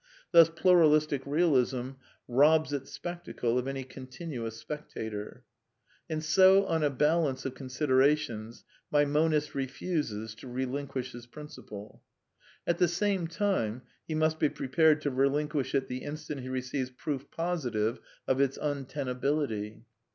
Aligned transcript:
Thus 0.31 0.49
Pluralistic 0.49 1.25
Bealism 1.25 1.97
robs 2.27 2.73
its 2.73 2.89
spectacle 2.91 3.59
of 3.59 3.67
any 3.67 3.83
continuous 3.83 4.57
spectator. 4.57 5.43
And 6.09 6.23
80, 6.23 6.65
on 6.65 6.81
a 6.81 6.89
balance 6.89 7.45
of 7.45 7.53
considerations, 7.53 8.63
my 8.89 9.05
monist 9.05 9.51
r^ 9.53 9.69
fuses 9.69 10.33
to 10.37 10.47
relinquish 10.47 11.11
his 11.11 11.27
principle. 11.27 12.01
At 12.65 12.79
the 12.79 12.87
same 12.87 13.27
time 13.27 13.83
he 14.07 14.15
must 14.15 14.39
be 14.39 14.49
prepared 14.49 15.01
to 15.01 15.11
relinquish 15.11 15.75
it 15.75 15.87
the 15.87 15.97
instant 15.99 16.41
he 16.41 16.49
receives 16.49 16.89
proof 16.89 17.29
positive 17.29 17.99
of 18.27 18.41
its 18.41 18.57
untenability. 18.59 19.83